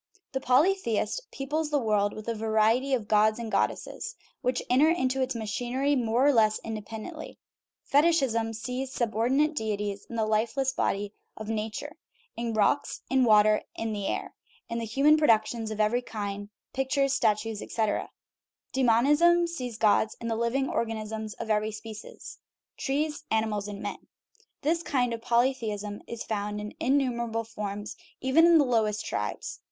The 0.31 0.39
polytheist 0.41 1.29
peoples 1.31 1.69
the 1.69 1.77
world 1.77 2.13
with 2.15 2.27
a 2.27 2.33
variety 2.33 2.95
of 2.95 3.07
gods 3.07 3.37
and 3.37 3.51
goddesses, 3.51 4.15
which 4.41 4.63
enter 4.67 4.89
into 4.89 5.21
its 5.21 5.35
machinery 5.35 5.95
more 5.95 6.25
or 6.25 6.33
less 6.33 6.59
independently. 6.63 7.37
Fetichism 7.83 8.53
sees 8.55 8.91
such 8.91 8.97
sub 8.97 9.13
ordinate 9.13 9.53
deities 9.55 10.07
in 10.09 10.15
the 10.15 10.25
lifeless 10.25 10.73
body 10.73 11.13
of 11.37 11.49
nature, 11.49 11.97
in 12.35 12.55
rocks, 12.55 13.01
in 13.11 13.25
water, 13.25 13.61
in 13.75 13.93
the 13.93 14.07
air, 14.07 14.33
in 14.69 14.79
human 14.81 15.17
productions 15.17 15.69
of 15.69 15.79
every 15.79 16.01
kind 16.01 16.49
(pictures, 16.73 17.13
statues, 17.13 17.61
etc.). 17.61 18.09
Demonism 18.73 19.45
sees 19.45 19.77
gods 19.77 20.17
in 20.19 20.29
living 20.29 20.67
organisms 20.67 21.35
of 21.35 21.51
every 21.51 21.71
species 21.71 22.39
trees, 22.75 23.23
animals, 23.29 23.67
and 23.67 23.83
GOD 23.83 23.89
AND 23.89 23.93
THE 23.93 23.99
WORLD 23.99 24.01
men. 24.01 24.07
This 24.71 24.81
kind 24.81 25.13
of 25.13 25.21
polytheism 25.21 26.01
is 26.07 26.23
found 26.23 26.59
in 26.59 26.73
innumer 26.81 27.29
able 27.29 27.43
forms 27.43 27.95
even 28.19 28.47
in 28.47 28.57
the 28.57 28.65
lowest 28.65 29.05
tribes. 29.05 29.59